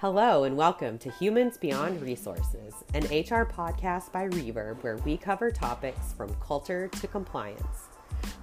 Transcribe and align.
Hello, 0.00 0.44
and 0.44 0.58
welcome 0.58 0.98
to 0.98 1.10
Humans 1.10 1.56
Beyond 1.56 2.02
Resources, 2.02 2.74
an 2.92 3.04
HR 3.04 3.46
podcast 3.50 4.12
by 4.12 4.28
Reverb 4.28 4.82
where 4.82 4.98
we 4.98 5.16
cover 5.16 5.50
topics 5.50 6.12
from 6.12 6.34
culture 6.34 6.86
to 6.88 7.06
compliance. 7.06 7.88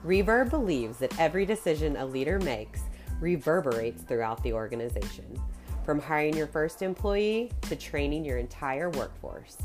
Reverb 0.04 0.50
believes 0.50 0.98
that 0.98 1.20
every 1.20 1.46
decision 1.46 1.96
a 1.98 2.06
leader 2.08 2.40
makes 2.40 2.82
reverberates 3.20 4.02
throughout 4.02 4.42
the 4.42 4.52
organization, 4.52 5.40
from 5.86 6.02
hiring 6.02 6.36
your 6.36 6.48
first 6.48 6.82
employee 6.82 7.52
to 7.62 7.76
training 7.76 8.26
your 8.26 8.40
entire 8.40 8.90
workforce. 8.90 9.58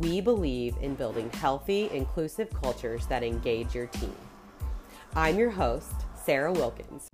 We 0.00 0.20
believe 0.20 0.76
in 0.82 0.96
building 0.96 1.30
healthy, 1.30 1.88
inclusive 1.94 2.50
cultures 2.50 3.06
that 3.06 3.22
engage 3.22 3.74
your 3.74 3.86
team. 3.86 4.14
I'm 5.16 5.38
your 5.38 5.50
host, 5.50 5.94
Sarah 6.26 6.52
Wilkins. 6.52 7.08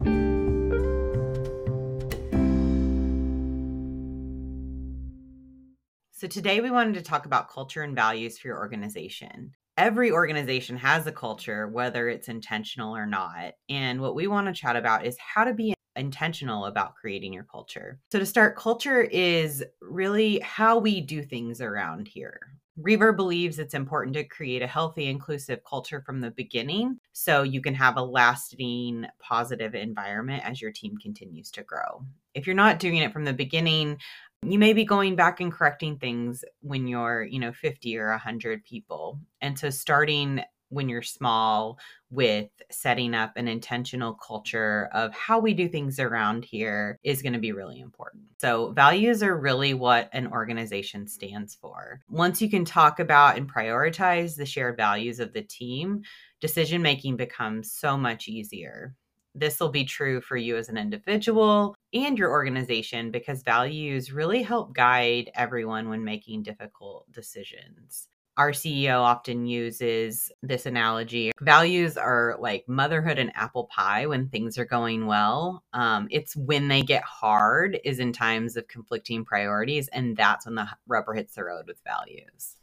So, 6.18 6.26
today 6.26 6.60
we 6.60 6.72
wanted 6.72 6.94
to 6.94 7.02
talk 7.02 7.26
about 7.26 7.48
culture 7.48 7.82
and 7.82 7.94
values 7.94 8.40
for 8.40 8.48
your 8.48 8.58
organization. 8.58 9.52
Every 9.76 10.10
organization 10.10 10.76
has 10.76 11.06
a 11.06 11.12
culture, 11.12 11.68
whether 11.68 12.08
it's 12.08 12.26
intentional 12.26 12.96
or 12.96 13.06
not. 13.06 13.52
And 13.68 14.00
what 14.00 14.16
we 14.16 14.26
want 14.26 14.48
to 14.48 14.52
chat 14.52 14.74
about 14.74 15.06
is 15.06 15.16
how 15.16 15.44
to 15.44 15.54
be 15.54 15.74
intentional 15.94 16.64
about 16.64 16.96
creating 16.96 17.32
your 17.32 17.44
culture. 17.44 18.00
So, 18.10 18.18
to 18.18 18.26
start, 18.26 18.56
culture 18.56 19.00
is 19.00 19.62
really 19.80 20.40
how 20.40 20.80
we 20.80 21.00
do 21.00 21.22
things 21.22 21.60
around 21.60 22.08
here. 22.08 22.40
Reverb 22.80 23.16
believes 23.16 23.58
it's 23.58 23.74
important 23.74 24.14
to 24.14 24.24
create 24.24 24.62
a 24.62 24.66
healthy, 24.66 25.06
inclusive 25.06 25.60
culture 25.68 26.00
from 26.04 26.20
the 26.20 26.30
beginning 26.32 26.98
so 27.12 27.42
you 27.42 27.60
can 27.60 27.74
have 27.74 27.96
a 27.96 28.02
lasting, 28.02 29.06
positive 29.20 29.74
environment 29.74 30.44
as 30.44 30.60
your 30.60 30.70
team 30.70 30.96
continues 30.96 31.50
to 31.52 31.64
grow. 31.64 32.04
If 32.34 32.46
you're 32.46 32.54
not 32.54 32.78
doing 32.78 32.98
it 32.98 33.12
from 33.12 33.24
the 33.24 33.32
beginning, 33.32 33.98
you 34.42 34.58
may 34.58 34.72
be 34.72 34.84
going 34.84 35.16
back 35.16 35.40
and 35.40 35.52
correcting 35.52 35.98
things 35.98 36.44
when 36.60 36.86
you're, 36.86 37.24
you 37.24 37.38
know, 37.38 37.52
50 37.52 37.98
or 37.98 38.10
100 38.10 38.64
people. 38.64 39.18
And 39.40 39.58
so 39.58 39.70
starting 39.70 40.42
when 40.70 40.88
you're 40.88 41.02
small 41.02 41.78
with 42.10 42.48
setting 42.70 43.14
up 43.14 43.32
an 43.36 43.48
intentional 43.48 44.14
culture 44.14 44.88
of 44.92 45.12
how 45.14 45.38
we 45.38 45.54
do 45.54 45.68
things 45.68 45.98
around 45.98 46.44
here 46.44 46.98
is 47.02 47.22
going 47.22 47.32
to 47.32 47.38
be 47.38 47.52
really 47.52 47.80
important. 47.80 48.24
So, 48.38 48.72
values 48.72 49.22
are 49.22 49.36
really 49.36 49.74
what 49.74 50.10
an 50.12 50.26
organization 50.28 51.06
stands 51.06 51.54
for. 51.54 52.00
Once 52.10 52.42
you 52.42 52.50
can 52.50 52.64
talk 52.64 53.00
about 53.00 53.36
and 53.36 53.52
prioritize 53.52 54.36
the 54.36 54.46
shared 54.46 54.76
values 54.76 55.20
of 55.20 55.32
the 55.32 55.42
team, 55.42 56.02
decision 56.40 56.82
making 56.82 57.16
becomes 57.16 57.72
so 57.72 57.96
much 57.96 58.28
easier. 58.28 58.94
This 59.38 59.60
will 59.60 59.68
be 59.68 59.84
true 59.84 60.20
for 60.20 60.36
you 60.36 60.56
as 60.56 60.68
an 60.68 60.76
individual 60.76 61.76
and 61.94 62.18
your 62.18 62.30
organization 62.30 63.12
because 63.12 63.44
values 63.44 64.12
really 64.12 64.42
help 64.42 64.74
guide 64.74 65.30
everyone 65.32 65.88
when 65.88 66.02
making 66.02 66.42
difficult 66.42 67.10
decisions. 67.12 68.08
Our 68.36 68.50
CEO 68.50 69.00
often 69.00 69.46
uses 69.46 70.32
this 70.42 70.66
analogy. 70.66 71.30
Values 71.40 71.96
are 71.96 72.36
like 72.40 72.68
motherhood 72.68 73.18
and 73.18 73.32
apple 73.36 73.64
pie 73.66 74.06
when 74.06 74.28
things 74.28 74.58
are 74.58 74.64
going 74.64 75.06
well. 75.06 75.62
Um, 75.72 76.08
it's 76.10 76.34
when 76.34 76.66
they 76.66 76.82
get 76.82 77.04
hard, 77.04 77.78
is 77.84 78.00
in 78.00 78.12
times 78.12 78.56
of 78.56 78.66
conflicting 78.66 79.24
priorities. 79.24 79.86
And 79.88 80.16
that's 80.16 80.46
when 80.46 80.56
the 80.56 80.68
rubber 80.88 81.14
hits 81.14 81.34
the 81.34 81.44
road 81.44 81.66
with 81.68 81.80
values. 81.84 82.57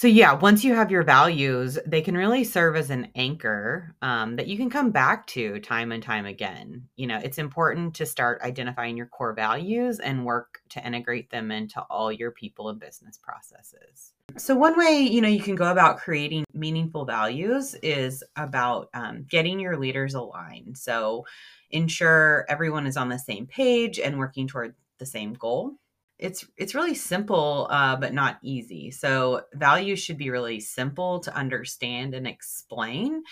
So, 0.00 0.08
yeah, 0.08 0.32
once 0.32 0.64
you 0.64 0.74
have 0.74 0.90
your 0.90 1.02
values, 1.02 1.78
they 1.86 2.00
can 2.00 2.16
really 2.16 2.42
serve 2.42 2.74
as 2.74 2.88
an 2.88 3.08
anchor 3.14 3.94
um, 4.00 4.36
that 4.36 4.46
you 4.46 4.56
can 4.56 4.70
come 4.70 4.92
back 4.92 5.26
to 5.26 5.60
time 5.60 5.92
and 5.92 6.02
time 6.02 6.24
again. 6.24 6.88
You 6.96 7.06
know, 7.06 7.20
it's 7.22 7.36
important 7.36 7.96
to 7.96 8.06
start 8.06 8.40
identifying 8.40 8.96
your 8.96 9.08
core 9.08 9.34
values 9.34 10.00
and 10.00 10.24
work 10.24 10.62
to 10.70 10.82
integrate 10.82 11.28
them 11.28 11.50
into 11.50 11.82
all 11.90 12.10
your 12.10 12.30
people 12.30 12.70
and 12.70 12.80
business 12.80 13.18
processes. 13.18 14.14
So, 14.38 14.56
one 14.56 14.78
way, 14.78 15.00
you 15.00 15.20
know, 15.20 15.28
you 15.28 15.42
can 15.42 15.54
go 15.54 15.70
about 15.70 15.98
creating 15.98 16.46
meaningful 16.54 17.04
values 17.04 17.74
is 17.82 18.24
about 18.36 18.88
um, 18.94 19.26
getting 19.28 19.60
your 19.60 19.76
leaders 19.76 20.14
aligned. 20.14 20.78
So, 20.78 21.26
ensure 21.70 22.46
everyone 22.48 22.86
is 22.86 22.96
on 22.96 23.10
the 23.10 23.18
same 23.18 23.46
page 23.46 23.98
and 23.98 24.18
working 24.18 24.48
toward 24.48 24.74
the 24.96 25.04
same 25.04 25.34
goal 25.34 25.74
it's 26.20 26.44
it's 26.56 26.74
really 26.74 26.94
simple 26.94 27.66
uh, 27.70 27.96
but 27.96 28.14
not 28.14 28.38
easy. 28.42 28.90
So 28.90 29.42
values 29.54 29.98
should 29.98 30.18
be 30.18 30.30
really 30.30 30.60
simple 30.60 31.20
to 31.20 31.34
understand 31.34 32.14
and 32.14 32.26
explain 32.26 33.22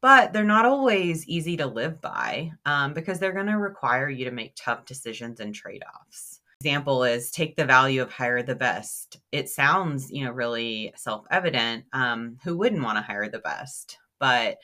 but 0.00 0.32
they're 0.32 0.44
not 0.44 0.64
always 0.64 1.26
easy 1.26 1.56
to 1.56 1.66
live 1.66 2.00
by 2.00 2.52
um, 2.64 2.94
because 2.94 3.18
they're 3.18 3.32
going 3.32 3.46
to 3.46 3.58
require 3.58 4.08
you 4.08 4.24
to 4.24 4.30
make 4.30 4.54
tough 4.54 4.84
decisions 4.84 5.40
and 5.40 5.54
trade-offs. 5.54 6.40
Example 6.60 7.04
is 7.04 7.30
take 7.30 7.56
the 7.56 7.64
value 7.64 8.02
of 8.02 8.10
hire 8.10 8.42
the 8.42 8.54
best. 8.54 9.20
It 9.30 9.48
sounds 9.48 10.10
you 10.10 10.24
know 10.24 10.32
really 10.32 10.92
self-evident 10.96 11.84
um, 11.92 12.38
who 12.44 12.56
wouldn't 12.56 12.82
want 12.82 12.96
to 12.96 13.02
hire 13.02 13.28
the 13.28 13.38
best 13.38 13.98
but 14.18 14.58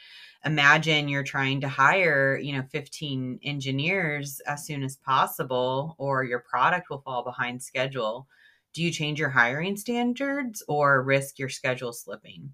imagine 0.44 1.09
you're 1.09 1.22
trying 1.22 1.60
to 1.60 1.69
hire 1.69 2.38
you 2.38 2.53
know 2.53 2.65
15 2.70 3.41
engineers 3.42 4.41
as 4.47 4.66
soon 4.66 4.82
as 4.82 4.97
possible 4.97 5.94
or 5.98 6.25
your 6.25 6.41
product 6.41 6.91
will 6.91 7.00
fall 7.00 7.25
behind 7.25 7.62
schedule. 7.62 8.26
Do 8.72 8.82
you 8.82 8.91
change 8.91 9.20
your 9.20 9.31
hiring 9.31 9.76
standards 9.76 10.62
or 10.69 11.03
risk 11.03 11.38
your 11.38 11.48
schedule 11.48 11.92
slipping? 11.92 12.53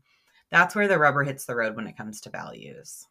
That's 0.51 0.75
where 0.75 0.89
the 0.89 0.99
rubber 0.99 1.25
hits 1.25 1.47
the 1.47 1.57
road 1.57 1.77
when 1.77 1.87
it 1.87 1.97
comes 1.97 2.21
to 2.23 2.31
values 2.31 3.07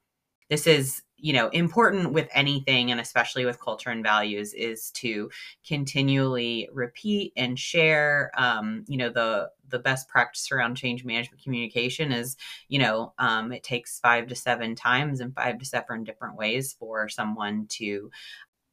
this 0.50 0.68
is 0.68 1.02
you 1.22 1.34
know 1.34 1.50
important 1.50 2.14
with 2.14 2.28
anything 2.34 2.92
and 2.92 3.00
especially 3.00 3.46
with 3.46 3.60
culture 3.60 3.90
and 3.90 4.04
values 4.04 4.54
is 4.54 4.92
to 4.92 5.30
continually 5.68 6.70
repeat 6.74 7.34
and 7.36 7.60
share 7.60 8.32
um, 8.38 8.84
you 8.88 8.98
know 8.98 9.10
the 9.10 9.50
the 9.70 9.80
best 9.80 10.08
practice 10.08 10.52
around 10.52 10.76
change 10.76 11.06
management 11.06 11.44
communication 11.44 12.12
is 12.12 12.38
you 12.68 12.80
know 12.80 13.14
um, 13.20 13.52
it 13.52 13.64
takes 13.64 14.00
five 14.00 14.28
to 14.28 14.36
seven 14.36 14.76
times 14.76 15.20
and 15.20 15.36
five 15.36 15.60
to 15.60 15.66
seven 15.66 16.04
different 16.04 16.38
ways 16.38 16.76
for 16.80 17.10
someone 17.10 17.66
to 17.68 18.10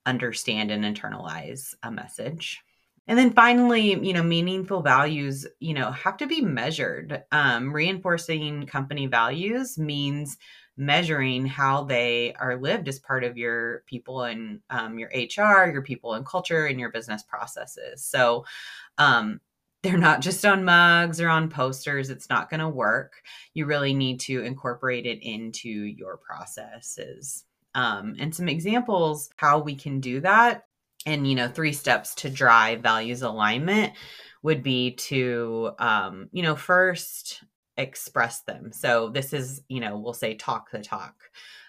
understand 0.04 0.70
and 0.70 0.84
internalize 0.84 1.74
a 1.82 1.90
message 1.90 2.62
and 3.08 3.16
then 3.16 3.32
finally, 3.32 4.04
you 4.04 4.12
know, 4.12 4.22
meaningful 4.22 4.82
values, 4.82 5.46
you 5.60 5.74
know, 5.74 5.92
have 5.92 6.16
to 6.16 6.26
be 6.26 6.40
measured. 6.40 7.22
Um, 7.30 7.72
reinforcing 7.72 8.66
company 8.66 9.06
values 9.06 9.78
means 9.78 10.36
measuring 10.76 11.46
how 11.46 11.84
they 11.84 12.34
are 12.34 12.56
lived 12.56 12.88
as 12.88 12.98
part 12.98 13.24
of 13.24 13.36
your 13.36 13.82
people 13.86 14.22
and 14.22 14.60
um, 14.70 14.98
your 14.98 15.08
HR, 15.08 15.70
your 15.70 15.82
people 15.82 16.14
and 16.14 16.26
culture, 16.26 16.66
and 16.66 16.78
your 16.78 16.90
business 16.90 17.22
processes. 17.22 18.04
So 18.04 18.44
um, 18.98 19.40
they're 19.82 19.98
not 19.98 20.20
just 20.20 20.44
on 20.44 20.64
mugs 20.64 21.20
or 21.20 21.28
on 21.28 21.48
posters. 21.48 22.10
It's 22.10 22.28
not 22.28 22.50
going 22.50 22.60
to 22.60 22.68
work. 22.68 23.22
You 23.54 23.66
really 23.66 23.94
need 23.94 24.18
to 24.20 24.42
incorporate 24.42 25.06
it 25.06 25.22
into 25.22 25.68
your 25.68 26.16
processes. 26.16 27.44
Um, 27.74 28.16
and 28.18 28.34
some 28.34 28.48
examples 28.48 29.28
how 29.36 29.58
we 29.58 29.74
can 29.74 30.00
do 30.00 30.20
that 30.22 30.64
and 31.06 31.26
you 31.26 31.34
know 31.34 31.48
three 31.48 31.72
steps 31.72 32.14
to 32.16 32.28
drive 32.28 32.80
values 32.80 33.22
alignment 33.22 33.92
would 34.42 34.62
be 34.62 34.92
to 34.92 35.70
um, 35.78 36.28
you 36.32 36.42
know 36.42 36.56
first 36.56 37.42
express 37.76 38.40
them. 38.40 38.72
So 38.72 39.10
this 39.10 39.32
is, 39.32 39.62
you 39.68 39.80
know, 39.80 39.98
we'll 39.98 40.14
say 40.14 40.34
talk 40.34 40.70
the 40.70 40.80
talk. 40.80 41.14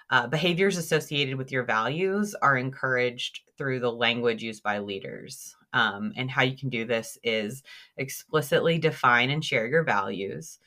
Uh, 0.09 0.27
behaviors 0.27 0.77
associated 0.77 1.35
with 1.35 1.51
your 1.51 1.63
values 1.63 2.33
are 2.41 2.57
encouraged 2.57 3.41
through 3.57 3.79
the 3.81 3.91
language 3.91 4.41
used 4.41 4.63
by 4.63 4.79
leaders. 4.79 5.55
Um, 5.73 6.13
and 6.15 6.31
how 6.31 6.43
you 6.43 6.57
can 6.57 6.69
do 6.69 6.85
this 6.85 7.17
is 7.23 7.61
explicitly 7.97 8.77
define 8.77 9.29
and 9.29 9.43
share 9.43 9.67
your 9.67 9.83
values. 9.83 10.59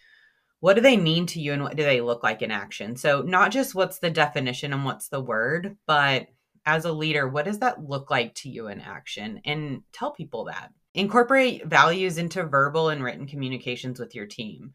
What 0.61 0.75
do 0.75 0.83
they 0.83 0.99
mean 0.99 1.25
to 1.27 1.41
you 1.41 1.55
and 1.55 1.63
what 1.63 1.75
do 1.75 1.83
they 1.83 2.03
look 2.03 2.23
like 2.23 2.43
in 2.43 2.51
action? 2.51 2.97
So, 2.97 3.23
not 3.23 3.51
just 3.51 3.75
what's 3.75 3.99
the 3.99 4.11
definition 4.11 4.75
and 4.75 4.85
what's 4.85 5.09
the 5.09 5.21
word, 5.21 5.79
but 5.87 6.27
as 6.67 6.85
a 6.85 6.93
leader, 6.93 7.27
what 7.27 7.47
does 7.47 7.61
that 7.61 7.83
look 7.83 8.11
like 8.11 8.35
to 8.37 8.51
you 8.51 8.69
in 8.69 8.81
action? 8.81 9.41
And 9.47 9.83
tell 9.93 10.11
people 10.11 10.45
that. 10.45 10.71
Incorporate 10.95 11.65
values 11.67 12.19
into 12.19 12.43
verbal 12.43 12.91
and 12.91 13.03
written 13.03 13.27
communications 13.27 13.99
with 13.99 14.15
your 14.15 14.27
team. 14.27 14.73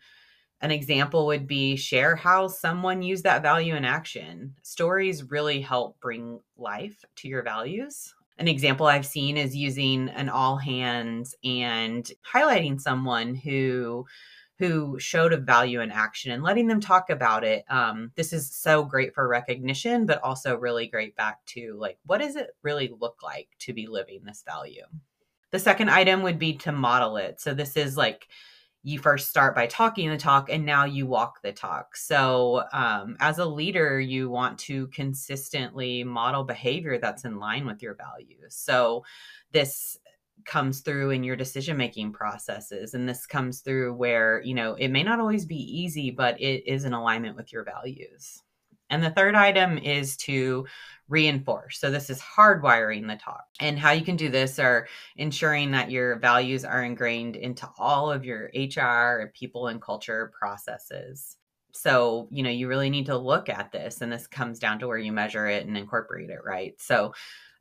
An 0.62 0.72
example 0.72 1.26
would 1.28 1.48
be 1.48 1.76
share 1.76 2.16
how 2.16 2.48
someone 2.48 3.02
used 3.02 3.24
that 3.24 3.42
value 3.42 3.76
in 3.76 3.86
action. 3.86 4.56
Stories 4.62 5.30
really 5.30 5.62
help 5.62 6.00
bring 6.00 6.40
life 6.58 7.04
to 7.18 7.28
your 7.28 7.44
values. 7.44 8.14
An 8.38 8.48
example 8.48 8.86
I've 8.86 9.06
seen 9.06 9.38
is 9.38 9.56
using 9.56 10.10
an 10.10 10.30
all 10.30 10.58
hands 10.58 11.36
and 11.44 12.10
highlighting 12.34 12.80
someone 12.80 13.36
who 13.36 14.06
who 14.58 14.98
showed 15.00 15.34
a 15.34 15.38
value 15.38 15.82
in 15.82 15.92
action 15.92 16.32
and 16.32 16.42
letting 16.42 16.68
them 16.68 16.80
talk 16.80 17.10
about 17.10 17.44
it. 17.44 17.66
Um, 17.70 18.12
this 18.16 18.32
is 18.32 18.50
so 18.50 18.86
great 18.86 19.14
for 19.14 19.28
recognition, 19.28 20.06
but 20.06 20.24
also 20.24 20.56
really 20.56 20.88
great 20.88 21.14
back 21.18 21.44
to 21.48 21.76
like, 21.78 21.98
what 22.06 22.20
does 22.20 22.38
it 22.38 22.56
really 22.62 22.94
look 23.02 23.22
like 23.22 23.50
to 23.60 23.74
be 23.74 23.88
living 23.88 24.22
this 24.24 24.44
value? 24.46 24.86
The 25.52 25.60
second 25.60 25.90
item 25.90 26.22
would 26.24 26.40
be 26.40 26.54
to 26.60 26.72
model 26.72 27.18
it. 27.18 27.42
So 27.42 27.54
this 27.54 27.76
is 27.76 27.98
like 27.98 28.30
you 28.86 29.00
first 29.00 29.32
start 29.32 29.56
by 29.56 29.66
talking 29.66 30.10
the 30.10 30.18
talk 30.18 30.48
and 30.48 30.64
now 30.64 30.86
you 30.86 31.08
walk 31.08 31.42
the 31.42 31.52
talk. 31.52 31.98
So, 31.98 32.66
um, 32.72 33.18
as 33.20 33.40
a 33.40 33.46
leader, 33.46 34.00
you 34.00 34.30
want 34.30 34.60
to 34.60 34.86
consistently 34.90 36.04
model 36.04 36.44
behavior 36.44 37.00
that's 37.00 37.26
in 37.26 37.40
line 37.40 37.66
with 37.66 37.82
your 37.82 37.96
values. 37.96 38.56
So, 38.56 39.04
this 39.52 39.98
comes 40.46 40.82
through 40.82 41.10
in 41.10 41.24
your 41.24 41.36
decision 41.36 41.76
making 41.78 42.14
processes 42.14 42.94
and 42.94 43.10
this 43.10 43.26
comes 43.26 43.62
through 43.62 43.96
where 43.96 44.42
you 44.44 44.54
know 44.54 44.76
it 44.76 44.90
may 44.90 45.02
not 45.02 45.20
always 45.20 45.46
be 45.46 45.56
easy 45.56 46.12
but 46.12 46.40
it 46.40 46.62
is 46.68 46.86
in 46.86 46.94
alignment 46.94 47.36
with 47.36 47.52
your 47.52 47.64
values 47.64 48.44
and 48.96 49.04
the 49.04 49.12
third 49.12 49.36
item 49.36 49.78
is 49.78 50.18
to 50.18 50.66
reinforce. 51.08 51.80
So 51.80 51.92
this 51.92 52.10
is 52.10 52.20
hardwiring 52.20 53.08
the 53.08 53.16
talk. 53.16 53.46
And 53.60 53.78
how 53.78 53.92
you 53.92 54.04
can 54.04 54.16
do 54.16 54.30
this 54.30 54.58
are 54.58 54.88
ensuring 55.18 55.72
that 55.72 55.92
your 55.92 56.18
values 56.18 56.66
are 56.66 56.84
ingrained 56.84 57.36
into 57.36 57.70
all 57.78 58.12
of 58.12 58.26
your 58.26 58.50
hr 58.56 59.28
people 59.34 59.68
and 59.68 59.82
culture 59.82 60.32
processes. 60.38 61.38
So 61.74 62.28
you 62.32 62.42
know 62.42 62.50
you 62.50 62.68
really 62.68 62.90
need 62.90 63.08
to 63.08 63.18
look 63.18 63.50
at 63.50 63.72
this 63.72 64.02
and 64.02 64.12
this 64.12 64.28
comes 64.28 64.60
down 64.60 64.80
to 64.80 64.88
where 64.88 64.98
you 64.98 65.12
measure 65.12 65.46
it 65.46 65.68
and 65.68 65.78
incorporate 65.78 66.30
it 66.30 66.40
right? 66.44 66.74
So 66.80 67.14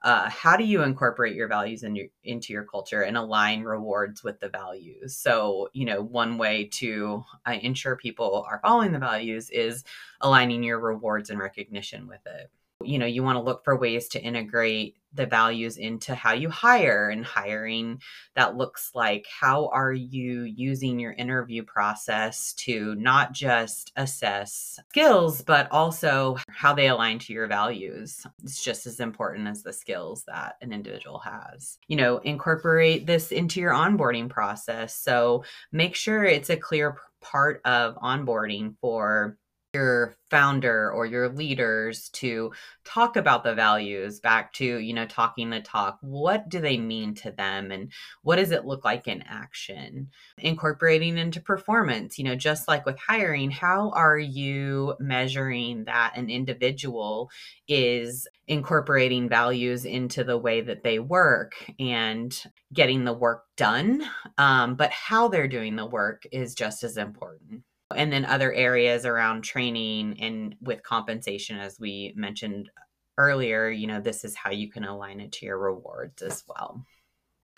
uh, 0.05 0.29
how 0.29 0.55
do 0.57 0.65
you 0.65 0.83
incorporate 0.83 1.35
your 1.35 1.49
values 1.49 1.83
in 1.83 1.97
your, 1.97 2.07
into 2.25 2.53
your 2.53 2.65
culture 2.65 3.03
and 3.03 3.17
align 3.17 3.63
rewards 3.63 4.23
with 4.23 4.39
the 4.39 4.51
values? 4.51 5.17
So 5.17 5.71
you 5.73 5.87
know 5.87 6.03
one 6.03 6.39
way 6.39 6.65
to 6.75 7.25
uh, 7.47 7.57
ensure 7.63 7.97
people 7.97 8.47
are 8.49 8.61
following 8.63 8.93
the 8.93 8.99
values 8.99 9.51
is 9.51 9.83
aligning 10.21 10.63
your 10.63 10.79
rewards 10.79 11.31
and 11.31 11.41
recognition 11.41 12.07
with 12.07 12.21
it 12.27 12.51
you 12.85 12.99
know 12.99 13.07
you 13.07 13.23
want 13.23 13.37
to 13.37 13.43
look 13.43 13.65
for 13.65 13.77
ways 13.77 14.09
to 14.09 14.23
integrate 14.23 14.97
the 15.13 15.27
values 15.27 15.77
into 15.77 16.15
how 16.15 16.33
you 16.33 16.51
hire 16.51 17.09
and 17.09 17.25
hiring 17.25 18.01
that 18.35 18.57
looks 18.57 18.91
like 18.95 19.27
how 19.41 19.69
are 19.69 19.93
you 19.93 20.43
using 20.43 20.99
your 20.99 21.13
interview 21.13 21.63
process 21.63 22.53
to 22.55 22.95
not 22.97 23.33
just 23.33 23.93
assess 23.97 24.79
skills 24.91 25.43
but 25.43 25.71
also 25.71 26.37
how 26.49 26.75
they 26.75 26.89
align 26.89 27.19
to 27.19 27.33
your 27.33 27.47
values. 27.47 28.27
It's 28.43 28.63
just 28.63 28.87
as 28.87 29.01
important 29.01 29.49
as 29.49 29.63
the 29.63 29.73
skills 29.73 30.25
that 30.27 30.57
an 30.61 30.73
individual 30.73 31.19
has. 31.19 31.79
You 31.89 31.97
know 31.97 32.19
incorporate 32.19 33.07
this 33.07 33.33
into 33.33 33.61
your 33.61 33.73
onboarding 33.73 34.29
process. 34.29 34.97
So 34.97 35.45
make 35.73 35.95
sure 35.95 36.25
it's 36.25 36.51
a 36.51 36.57
clear 36.57 36.97
part 37.21 37.61
of 37.65 37.97
onboarding 37.97 38.75
for 38.81 39.39
your 39.75 40.17
founder 40.31 40.91
or 40.91 41.05
your 41.07 41.29
leaders 41.29 42.09
to 42.11 42.53
talk 42.85 43.17
about 43.17 43.45
the 43.45 43.55
values 43.55 44.21
back 44.21 44.53
to 44.53 44.65
you 44.65 44.95
know 44.95 45.07
talking 45.07 45.51
the 45.51 45.61
talk 45.61 45.99
what 46.01 46.49
do 46.49 46.61
they 46.61 46.79
mean 46.79 47.15
to 47.15 47.31
them 47.31 47.71
and 47.71 47.93
what 48.23 48.37
does 48.37 48.51
it 48.51 48.65
look 48.65 48.85
like 48.85 49.07
in 49.07 49.23
action? 49.23 50.09
Incorporating 50.39 51.19
into 51.19 51.41
performance 51.41 52.19
you 52.19 52.25
know 52.25 52.35
just 52.35 52.69
like 52.69 52.87
with 52.87 52.99
hiring 52.99 53.51
how 53.51 53.91
are 53.91 54.19
you 54.19 54.95
measuring 54.99 55.85
that 55.85 56.15
an 56.17 56.31
individual 56.31 57.31
is 57.69 58.27
incorporating 58.47 59.29
values 59.29 59.85
into 59.85 60.23
the 60.25 60.39
way 60.39 60.61
that 60.61 60.83
they 60.83 60.99
work 60.99 61.53
and 61.79 62.45
getting 62.73 63.05
the 63.05 63.13
work 63.13 63.45
done 63.57 64.05
um, 64.39 64.75
but 64.75 64.91
how 64.91 65.29
they're 65.29 65.49
doing 65.49 65.77
the 65.77 65.87
work 65.87 66.25
is 66.33 66.55
just 66.55 66.83
as 66.83 66.97
important 66.97 67.63
and 67.95 68.13
then 68.13 68.25
other 68.25 68.53
areas 68.53 69.05
around 69.05 69.43
training 69.43 70.19
and 70.21 70.55
with 70.61 70.83
compensation 70.83 71.59
as 71.59 71.79
we 71.79 72.13
mentioned 72.17 72.71
earlier 73.19 73.69
you 73.69 73.87
know 73.87 74.01
this 74.01 74.25
is 74.25 74.35
how 74.35 74.51
you 74.51 74.71
can 74.71 74.85
align 74.85 75.21
it 75.21 75.33
to 75.33 75.47
your 75.47 75.59
rewards 75.59 76.23
as 76.23 76.45
well 76.49 76.85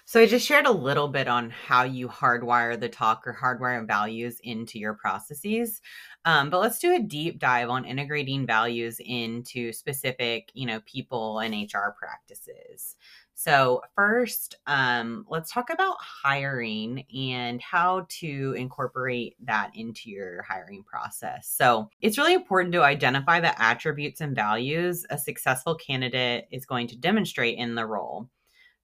so 0.07 0.21
i 0.21 0.27
just 0.27 0.47
shared 0.47 0.67
a 0.67 0.71
little 0.71 1.09
bit 1.09 1.29
on 1.29 1.51
how 1.51 1.83
you 1.83 2.09
hardwire 2.09 2.79
the 2.79 2.89
talk 2.89 3.27
or 3.27 3.37
hardwire 3.39 3.87
values 3.87 4.41
into 4.43 4.79
your 4.79 4.95
processes 4.95 5.83
um, 6.25 6.49
but 6.51 6.61
let's 6.61 6.79
do 6.79 6.95
a 6.95 6.99
deep 6.99 7.39
dive 7.39 7.69
on 7.69 7.85
integrating 7.85 8.47
values 8.47 8.99
into 9.05 9.73
specific 9.73 10.51
you 10.55 10.67
know 10.67 10.81
people 10.87 11.41
and 11.41 11.55
hr 11.73 11.95
practices 11.99 12.97
so, 13.39 13.83
first, 13.95 14.55
um, 14.67 15.27
let's 15.29 15.53
talk 15.53 15.69
about 15.69 15.99
hiring 16.01 17.05
and 17.15 17.61
how 17.61 18.07
to 18.21 18.55
incorporate 18.57 19.37
that 19.45 19.73
into 19.75 20.09
your 20.09 20.41
hiring 20.41 20.83
process. 20.85 21.47
So, 21.47 21.91
it's 22.01 22.17
really 22.17 22.33
important 22.33 22.73
to 22.73 22.83
identify 22.83 23.41
the 23.41 23.61
attributes 23.63 24.23
and 24.23 24.35
values 24.35 25.05
a 25.11 25.19
successful 25.19 25.75
candidate 25.75 26.49
is 26.51 26.65
going 26.65 26.87
to 26.89 26.97
demonstrate 26.97 27.59
in 27.59 27.75
the 27.75 27.85
role. 27.85 28.31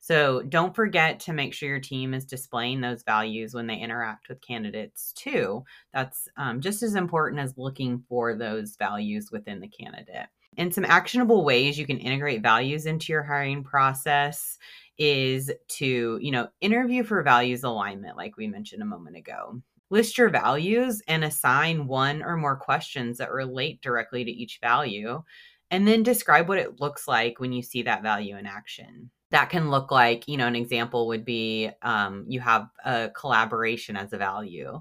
So, 0.04 0.42
don't 0.42 0.74
forget 0.74 1.20
to 1.20 1.32
make 1.32 1.54
sure 1.54 1.68
your 1.68 1.78
team 1.78 2.12
is 2.12 2.24
displaying 2.24 2.80
those 2.80 3.04
values 3.04 3.54
when 3.54 3.68
they 3.68 3.76
interact 3.76 4.28
with 4.28 4.40
candidates, 4.40 5.12
too. 5.12 5.62
That's 5.94 6.26
um, 6.36 6.60
just 6.60 6.82
as 6.82 6.96
important 6.96 7.40
as 7.40 7.56
looking 7.56 8.02
for 8.08 8.34
those 8.34 8.74
values 8.74 9.30
within 9.30 9.60
the 9.60 9.68
candidate. 9.68 10.26
And 10.58 10.74
some 10.74 10.84
actionable 10.84 11.44
ways 11.44 11.78
you 11.78 11.86
can 11.86 11.98
integrate 11.98 12.42
values 12.42 12.86
into 12.86 13.12
your 13.12 13.22
hiring 13.22 13.62
process 13.62 14.58
is 14.98 15.52
to, 15.68 16.18
you 16.20 16.32
know, 16.32 16.48
interview 16.60 17.04
for 17.04 17.22
values 17.22 17.62
alignment, 17.62 18.16
like 18.16 18.36
we 18.36 18.48
mentioned 18.48 18.82
a 18.82 18.86
moment 18.86 19.16
ago. 19.16 19.62
List 19.88 20.18
your 20.18 20.30
values 20.30 21.00
and 21.06 21.22
assign 21.22 21.86
one 21.86 22.24
or 22.24 22.36
more 22.36 22.56
questions 22.56 23.18
that 23.18 23.30
relate 23.30 23.80
directly 23.82 24.24
to 24.24 24.30
each 24.32 24.58
value. 24.60 25.22
And 25.70 25.86
then 25.86 26.02
describe 26.02 26.48
what 26.48 26.58
it 26.58 26.80
looks 26.80 27.06
like 27.06 27.38
when 27.38 27.52
you 27.52 27.62
see 27.62 27.82
that 27.82 28.02
value 28.02 28.36
in 28.36 28.46
action. 28.46 29.10
That 29.32 29.50
can 29.50 29.70
look 29.70 29.90
like, 29.90 30.28
you 30.28 30.36
know, 30.36 30.46
an 30.46 30.56
example 30.56 31.08
would 31.08 31.24
be 31.24 31.70
um, 31.82 32.24
you 32.28 32.40
have 32.40 32.68
a 32.84 33.10
collaboration 33.10 33.96
as 33.96 34.12
a 34.12 34.18
value 34.18 34.80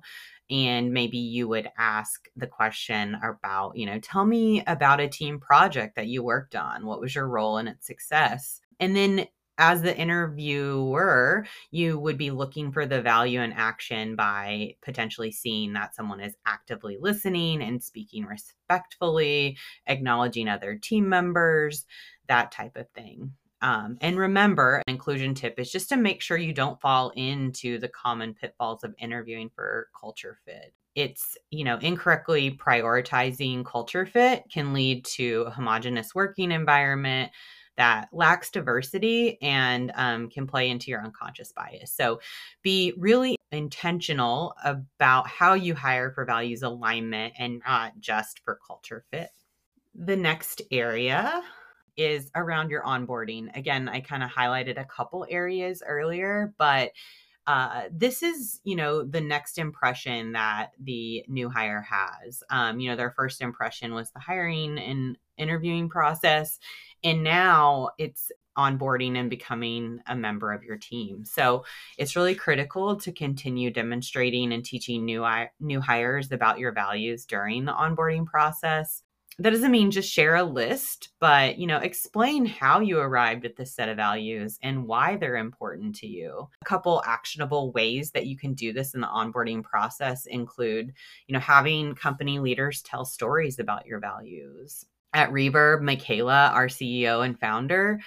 and 0.52 0.92
maybe 0.92 1.18
you 1.18 1.48
would 1.48 1.70
ask 1.78 2.28
the 2.36 2.46
question 2.46 3.18
about 3.24 3.78
you 3.78 3.86
know 3.86 4.00
tell 4.00 4.26
me 4.26 4.62
about 4.68 5.00
a 5.00 5.08
team 5.08 5.40
project 5.40 5.96
that 5.96 6.08
you 6.08 6.22
worked 6.22 6.56
on 6.56 6.86
what 6.86 7.00
was 7.00 7.16
your 7.16 7.28
role 7.28 7.58
in 7.58 7.70
its 7.70 7.88
success 7.88 8.60
and 8.80 8.96
then 8.96 9.26
as 9.58 9.84
the 9.84 9.96
interviewer, 9.96 11.46
you 11.70 12.00
would 12.00 12.18
be 12.18 12.32
looking 12.32 12.72
for 12.72 12.88
the 12.88 13.00
value 13.00 13.42
in 13.42 13.52
action 13.54 14.16
by 14.16 14.76
potentially 14.82 15.32
seeing 15.32 15.74
that 15.74 15.94
someone 15.94 16.20
is 16.20 16.36
actively 16.48 16.98
listening 17.00 17.62
and 17.62 17.84
speaking 17.84 18.26
respectfully, 18.26 19.56
acknowledging 19.86 20.48
other 20.48 20.80
team 20.82 21.08
members, 21.08 21.86
that 22.28 22.52
type 22.52 22.76
of 22.76 22.90
thing. 22.96 23.34
Um, 23.62 23.98
and 24.02 24.18
remember, 24.18 24.78
an 24.78 24.94
inclusion 24.94 25.36
tip 25.36 25.60
is 25.60 25.72
just 25.72 25.90
to 25.90 25.98
make 25.98 26.22
sure 26.22 26.38
you 26.38 26.54
don't 26.54 26.82
fall 26.82 27.12
into 27.16 27.78
the 27.78 27.90
common 27.90 28.34
pitfalls 28.34 28.84
of 28.84 28.96
interviewing 28.98 29.52
for 29.54 29.90
culture 30.00 30.38
fit. 30.46 30.74
It's, 30.96 31.38
you 31.52 31.64
know, 31.64 31.78
incorrectly 31.78 32.52
prioritizing 32.52 33.66
culture 33.66 34.06
fit 34.06 34.44
can 34.52 34.74
lead 34.74 35.06
to 35.06 35.46
a 35.48 35.52
homogenous 35.52 36.14
working 36.16 36.52
environment 36.52 37.32
that 37.78 38.10
lacks 38.12 38.50
diversity 38.52 39.42
and 39.42 39.92
um, 39.96 40.30
can 40.30 40.46
play 40.46 40.70
into 40.70 40.92
your 40.92 41.04
unconscious 41.04 41.54
bias. 41.54 41.92
So 41.92 42.20
be 42.62 42.94
really 42.98 43.38
intentional 43.52 44.56
about 44.64 45.28
how 45.28 45.54
you 45.54 45.74
hire 45.74 46.12
for 46.12 46.26
values 46.26 46.64
alignment 46.64 47.34
and 47.38 47.62
not 47.66 47.94
just 48.00 48.40
for 48.44 48.60
culture 48.66 49.06
fit. 49.12 49.30
The 49.96 50.16
next 50.16 50.62
area 50.72 51.42
is 51.98 52.32
around 52.36 52.70
your 52.70 52.84
onboarding. 52.84 53.56
Again, 53.56 53.90
I 53.90 54.02
kind 54.02 54.24
of 54.24 54.30
highlighted 54.30 54.80
a 54.80 54.86
couple 54.86 55.26
areas 55.30 55.84
earlier, 55.86 56.54
but 56.58 56.92
uh, 57.48 57.84
this 57.92 58.22
is, 58.22 58.62
you 58.64 58.76
know, 58.76 59.04
the 59.04 59.22
next 59.22 59.58
impression 59.58 60.34
that 60.34 60.72
the 60.80 61.26
new 61.28 61.50
hire 61.50 61.82
has. 61.82 62.44
Um, 62.50 62.80
you 62.80 62.90
know, 62.90 62.96
their 62.96 63.12
first 63.12 63.42
impression 63.42 63.94
was 63.94 64.12
the 64.12 64.20
hiring 64.20 64.78
and 64.78 65.18
interviewing 65.38 65.90
process, 65.90 66.60
and 67.04 67.24
now 67.24 67.90
it's 67.98 68.32
onboarding 68.58 69.18
and 69.18 69.30
becoming 69.30 70.02
a 70.08 70.16
member 70.16 70.52
of 70.52 70.64
your 70.64 70.78
team. 70.78 71.26
So 71.26 71.66
it's 71.98 72.16
really 72.16 72.36
critical 72.36 72.96
to 72.98 73.12
continue 73.12 73.72
demonstrating 73.72 74.52
and 74.54 74.64
teaching 74.64 75.06
new 75.06 75.26
new 75.60 75.82
hires 75.82 76.32
about 76.32 76.60
your 76.60 76.74
values 76.74 77.26
during 77.26 77.66
the 77.66 77.74
onboarding 77.74 78.26
process 78.26 79.04
that 79.40 79.52
doesn't 79.52 79.72
mean 79.72 79.92
just 79.92 80.12
share 80.12 80.36
a 80.36 80.44
list, 80.44 81.10
but 81.20 81.58
you 81.58 81.66
know, 81.66 81.78
explain 81.78 82.46
how 82.46 82.80
you 82.80 83.00
arrived 83.00 83.46
at 83.46 83.56
this 83.56 83.74
set 83.74 83.90
of 83.90 83.98
values 83.98 84.60
and 84.62 84.86
why 84.86 85.16
they're 85.16 85.38
important 85.38 85.96
to 85.96 86.08
you. 86.08 86.48
A 86.62 86.66
couple 86.66 87.02
actionable 87.06 87.72
ways 87.72 88.12
that 88.12 88.28
you 88.28 88.38
can 88.38 88.54
do 88.54 88.74
this 88.74 88.94
in 88.94 89.02
the 89.02 89.08
onboarding 89.08 89.64
process 89.64 90.26
include, 90.26 90.94
you 91.28 91.34
know, 91.34 91.40
having 91.40 91.96
company 91.96 92.40
leaders 92.40 92.82
tell 92.82 93.06
stories 93.06 93.58
about 93.58 93.86
your 93.86 94.00
values. 94.00 94.86
At 95.14 95.32
Reverb, 95.32 95.82
Michaela, 95.82 96.52
our 96.54 96.68
CEO 96.68 97.26
and 97.26 97.40
founder, 97.40 98.00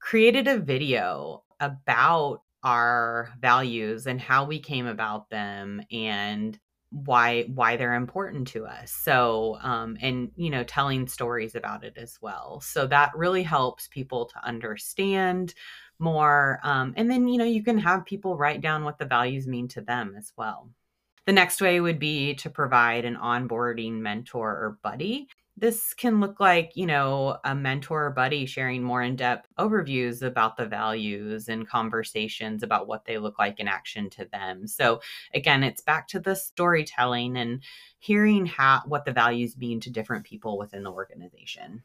created 0.00 0.48
a 0.48 0.58
video 0.58 1.44
about 1.60 2.42
our 2.62 3.30
values 3.40 4.06
and 4.06 4.20
how 4.20 4.44
we 4.44 4.58
came 4.58 4.86
about 4.86 5.28
them 5.30 5.82
and 5.92 6.58
why 6.94 7.42
why 7.54 7.76
they're 7.76 7.94
important 7.94 8.46
to 8.48 8.64
us. 8.66 8.92
So 8.92 9.58
um 9.62 9.96
and 10.00 10.30
you 10.36 10.50
know 10.50 10.62
telling 10.62 11.08
stories 11.08 11.56
about 11.56 11.82
it 11.82 11.94
as 11.96 12.18
well. 12.20 12.60
So 12.60 12.86
that 12.86 13.16
really 13.16 13.42
helps 13.42 13.88
people 13.88 14.26
to 14.26 14.46
understand 14.46 15.54
more 15.98 16.60
um 16.62 16.94
and 16.96 17.10
then 17.10 17.26
you 17.26 17.38
know 17.38 17.44
you 17.44 17.62
can 17.62 17.78
have 17.78 18.04
people 18.04 18.36
write 18.36 18.60
down 18.60 18.84
what 18.84 18.98
the 18.98 19.04
values 19.04 19.46
mean 19.48 19.66
to 19.68 19.80
them 19.80 20.14
as 20.16 20.32
well. 20.36 20.70
The 21.26 21.32
next 21.32 21.60
way 21.60 21.80
would 21.80 21.98
be 21.98 22.34
to 22.36 22.50
provide 22.50 23.04
an 23.04 23.16
onboarding 23.16 23.94
mentor 23.94 24.50
or 24.50 24.78
buddy 24.82 25.28
this 25.56 25.94
can 25.94 26.20
look 26.20 26.40
like, 26.40 26.72
you 26.74 26.86
know, 26.86 27.38
a 27.44 27.54
mentor 27.54 28.06
or 28.06 28.10
buddy 28.10 28.44
sharing 28.44 28.82
more 28.82 29.02
in 29.02 29.14
depth 29.14 29.48
overviews 29.58 30.20
about 30.22 30.56
the 30.56 30.66
values 30.66 31.48
and 31.48 31.68
conversations 31.68 32.64
about 32.64 32.88
what 32.88 33.04
they 33.04 33.18
look 33.18 33.38
like 33.38 33.60
in 33.60 33.68
action 33.68 34.10
to 34.10 34.24
them. 34.24 34.66
So, 34.66 35.00
again, 35.32 35.62
it's 35.62 35.80
back 35.80 36.08
to 36.08 36.18
the 36.18 36.34
storytelling 36.34 37.36
and 37.36 37.62
hearing 37.98 38.46
how 38.46 38.82
what 38.86 39.04
the 39.04 39.12
values 39.12 39.56
mean 39.56 39.78
to 39.80 39.90
different 39.90 40.24
people 40.24 40.58
within 40.58 40.82
the 40.82 40.92
organization. 40.92 41.84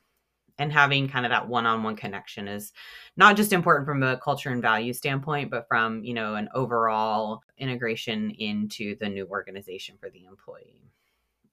And 0.58 0.74
having 0.74 1.08
kind 1.08 1.26
of 1.26 1.30
that 1.30 1.48
one-on-one 1.48 1.96
connection 1.96 2.50
is 2.50 2.74
not 3.16 3.38
just 3.38 3.54
important 3.54 3.86
from 3.86 4.04
a 4.04 4.18
culture 4.18 4.50
and 4.50 4.62
value 4.62 4.92
standpoint, 4.92 5.52
but 5.52 5.68
from, 5.70 6.04
you 6.04 6.14
know, 6.14 6.36
an 6.36 6.50
overall 6.54 7.44
integration 7.58 8.32
into 8.32 8.98
the 8.98 9.08
new 9.08 9.26
organization 9.28 9.96
for 9.98 10.10
the 10.10 10.26
employee. 10.26 10.92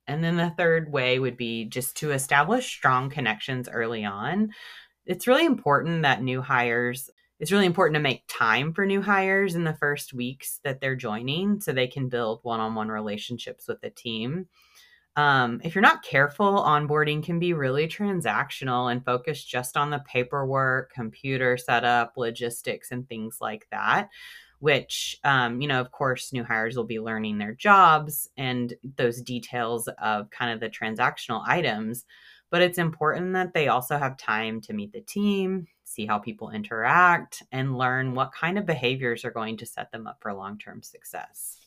And 0.07 0.23
then 0.23 0.37
the 0.37 0.53
third 0.57 0.93
way 0.93 1.19
would 1.19 1.37
be 1.37 1.65
just 1.65 1.97
to 1.99 2.13
establish 2.13 2.67
strong 2.67 3.11
connections 3.11 3.69
early 3.69 4.05
on. 4.05 4.51
It's 5.05 5.27
really 5.27 5.47
important 5.47 6.03
that 6.03 6.23
new 6.23 6.43
hires, 6.43 7.11
it's 7.39 7.53
really 7.53 7.67
important 7.67 7.95
to 7.97 8.01
make 8.01 8.25
time 8.29 8.73
for 8.73 8.87
new 8.87 9.03
hires 9.03 9.55
in 9.55 9.65
the 9.65 9.75
first 9.75 10.15
weeks 10.15 10.61
that 10.65 10.81
they're 10.81 10.97
joining 10.97 11.61
so 11.61 11.73
they 11.73 11.87
can 11.87 12.09
build 12.09 12.41
one 12.43 12.61
on 12.61 12.75
one 12.75 12.89
relationships 12.89 13.69
with 13.69 13.81
the 13.81 13.91
team. 13.91 14.47
Um, 15.17 15.63
if 15.65 15.75
you're 15.75 15.83
not 15.83 16.03
careful, 16.03 16.63
onboarding 16.63 17.23
can 17.23 17.39
be 17.39 17.55
really 17.55 17.89
transactional 17.89 18.93
and 18.93 19.03
focused 19.05 19.49
just 19.49 19.77
on 19.77 19.89
the 19.89 20.01
paperwork, 20.01 20.93
computer 20.93 21.57
setup, 21.57 22.15
logistics, 22.19 22.91
and 22.91 23.09
things 23.09 23.39
like 23.41 23.67
that 23.71 24.11
which, 24.59 25.19
um, 25.25 25.61
you 25.61 25.69
know, 25.69 25.81
of 25.81 25.91
course, 25.93 26.33
new 26.33 26.45
hires 26.45 26.77
will 26.77 26.85
be 26.85 27.01
learning 27.01 27.39
their 27.39 27.53
jobs 27.53 28.29
and 28.37 28.75
those 28.97 29.21
details 29.21 29.89
of 29.99 30.31
kind 30.31 30.53
of 30.53 30.61
the 30.61 30.71
transactional 30.71 31.43
items. 31.47 32.05
But 32.51 32.63
it's 32.63 32.79
important 32.79 33.33
that 33.35 33.55
they 33.55 33.69
also 33.69 33.99
have 33.99 34.17
time 34.17 34.61
to 34.63 34.73
meet 34.73 34.93
the 34.93 35.01
team, 35.01 35.67
see 35.85 36.07
how 36.07 36.19
people 36.19 36.51
interact, 36.51 37.43
and 37.53 37.77
learn 37.77 38.15
what 38.15 38.33
kind 38.33 38.59
of 38.59 38.67
behaviors 38.67 39.25
are 39.25 39.31
going 39.31 39.57
to 39.59 39.67
set 39.67 39.91
them 39.91 40.07
up 40.07 40.19
for 40.21 40.33
long 40.33 40.59
term 40.59 40.83
success. 40.83 41.66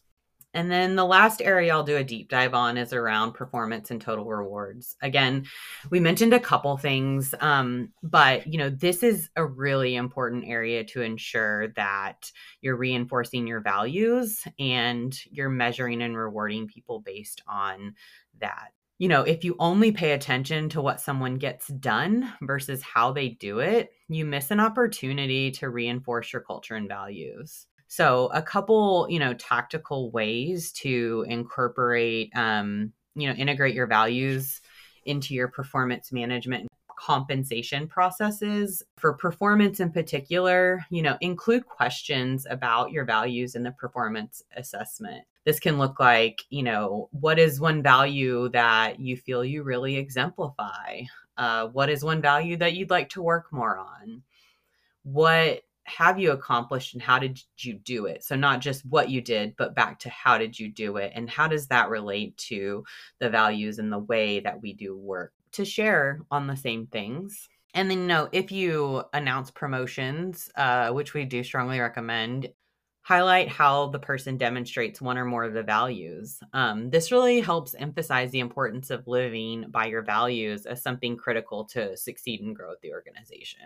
And 0.53 0.71
then 0.71 0.95
the 0.95 1.05
last 1.05 1.41
area 1.41 1.71
I'll 1.71 1.83
do 1.83 1.97
a 1.97 2.03
deep 2.03 2.29
dive 2.29 2.55
on 2.55 2.77
is 2.77 2.91
around 2.91 3.33
performance 3.33 3.91
and 3.91 4.01
total 4.01 4.25
rewards. 4.25 4.95
Again, 5.01 5.45
we 5.91 5.99
mentioned 5.99 6.33
a 6.33 6.39
couple 6.39 6.75
things, 6.75 7.35
um, 7.39 7.89
but 8.01 8.51
you 8.51 8.57
know 8.57 8.69
this 8.69 9.03
is 9.03 9.29
a 9.35 9.45
really 9.45 9.95
important 9.95 10.45
area 10.47 10.83
to 10.85 11.01
ensure 11.01 11.67
that 11.69 12.31
you're 12.61 12.77
reinforcing 12.77 13.45
your 13.45 13.61
values 13.61 14.43
and 14.57 15.17
you're 15.29 15.49
measuring 15.49 16.01
and 16.01 16.17
rewarding 16.17 16.67
people 16.67 16.99
based 16.99 17.43
on 17.47 17.93
that. 18.39 18.69
You 18.97 19.07
know, 19.07 19.21
if 19.21 19.43
you 19.43 19.55
only 19.59 19.91
pay 19.91 20.11
attention 20.11 20.67
to 20.69 20.81
what 20.81 20.99
someone 20.99 21.37
gets 21.37 21.67
done 21.67 22.33
versus 22.41 22.81
how 22.81 23.13
they 23.13 23.29
do 23.29 23.59
it, 23.59 23.91
you 24.09 24.25
miss 24.25 24.51
an 24.51 24.59
opportunity 24.59 25.51
to 25.51 25.69
reinforce 25.69 26.33
your 26.33 26.41
culture 26.41 26.75
and 26.75 26.89
values. 26.89 27.67
So, 27.89 28.29
a 28.33 28.41
couple, 28.41 29.07
you 29.09 29.19
know, 29.19 29.33
tactical 29.33 30.11
ways 30.11 30.71
to 30.73 31.25
incorporate, 31.27 32.31
um, 32.35 32.93
you 33.15 33.27
know, 33.27 33.33
integrate 33.33 33.73
your 33.73 33.87
values 33.87 34.61
into 35.05 35.33
your 35.33 35.47
performance 35.47 36.11
management 36.11 36.69
compensation 36.99 37.87
processes. 37.87 38.83
For 38.97 39.13
performance 39.13 39.79
in 39.79 39.91
particular 39.91 40.85
you 40.89 41.01
know 41.01 41.17
include 41.21 41.65
questions 41.65 42.45
about 42.49 42.91
your 42.91 43.05
values 43.05 43.55
in 43.55 43.63
the 43.63 43.71
performance 43.71 44.43
assessment. 44.55 45.23
This 45.45 45.59
can 45.59 45.77
look 45.77 45.99
like 45.99 46.43
you 46.49 46.61
know 46.61 47.07
what 47.11 47.39
is 47.39 47.59
one 47.59 47.81
value 47.81 48.49
that 48.49 48.99
you 48.99 49.15
feel 49.15 49.45
you 49.45 49.63
really 49.63 49.95
exemplify? 49.95 51.01
Uh, 51.37 51.67
what 51.67 51.89
is 51.89 52.03
one 52.03 52.21
value 52.21 52.57
that 52.57 52.73
you'd 52.73 52.89
like 52.89 53.09
to 53.09 53.21
work 53.21 53.51
more 53.51 53.77
on? 53.77 54.21
What 55.03 55.61
have 55.89 56.19
you 56.19 56.31
accomplished 56.31 56.93
and 56.93 57.01
how 57.01 57.19
did 57.19 57.39
you 57.57 57.73
do 57.73 58.05
it? 58.05 58.23
So, 58.23 58.35
not 58.35 58.61
just 58.61 58.85
what 58.85 59.09
you 59.09 59.21
did, 59.21 59.55
but 59.57 59.75
back 59.75 59.99
to 59.99 60.09
how 60.09 60.37
did 60.37 60.59
you 60.59 60.69
do 60.69 60.97
it? 60.97 61.11
And 61.15 61.29
how 61.29 61.47
does 61.47 61.67
that 61.67 61.89
relate 61.89 62.37
to 62.49 62.83
the 63.19 63.29
values 63.29 63.79
and 63.79 63.91
the 63.91 63.99
way 63.99 64.39
that 64.41 64.61
we 64.61 64.73
do 64.73 64.95
work 64.95 65.33
to 65.53 65.65
share 65.65 66.21
on 66.31 66.47
the 66.47 66.55
same 66.55 66.87
things? 66.87 67.47
And 67.73 67.89
then, 67.89 67.99
you 67.99 68.07
know, 68.07 68.29
if 68.31 68.51
you 68.51 69.03
announce 69.13 69.51
promotions, 69.51 70.49
uh, 70.55 70.89
which 70.89 71.13
we 71.13 71.25
do 71.25 71.43
strongly 71.43 71.79
recommend, 71.79 72.49
highlight 73.01 73.47
how 73.47 73.87
the 73.87 73.99
person 73.99 74.37
demonstrates 74.37 75.01
one 75.01 75.17
or 75.17 75.25
more 75.25 75.43
of 75.43 75.53
the 75.53 75.63
values. 75.63 76.39
Um, 76.53 76.89
this 76.89 77.11
really 77.11 77.41
helps 77.41 77.73
emphasize 77.73 78.31
the 78.31 78.39
importance 78.39 78.89
of 78.89 79.07
living 79.07 79.65
by 79.69 79.87
your 79.87 80.03
values 80.03 80.65
as 80.65 80.83
something 80.83 81.17
critical 81.17 81.65
to 81.65 81.97
succeed 81.97 82.41
and 82.41 82.55
grow 82.55 82.73
the 82.81 82.91
organization. 82.93 83.61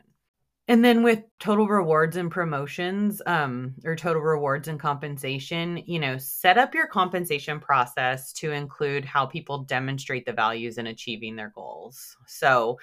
And 0.70 0.84
then 0.84 1.04
with 1.04 1.24
total 1.40 1.68
rewards 1.68 2.16
and 2.16 2.32
promotions, 2.32 3.22
um, 3.26 3.76
or 3.84 3.98
total 3.98 4.22
rewards 4.22 4.70
and 4.70 4.80
compensation, 4.80 5.84
you 5.86 6.00
know, 6.00 6.18
set 6.18 6.58
up 6.58 6.74
your 6.74 6.88
compensation 6.88 7.60
process 7.60 8.32
to 8.34 8.52
include 8.52 9.04
how 9.04 9.26
people 9.26 9.60
demonstrate 9.60 10.26
the 10.26 10.32
values 10.32 10.78
in 10.78 10.88
achieving 10.88 11.36
their 11.36 11.52
goals. 11.54 12.16
So 12.28 12.80